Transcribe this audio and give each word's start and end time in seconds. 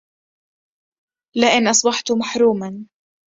لئن 1.35 1.67
أصبحت 1.67 2.11
محروما 2.11 2.85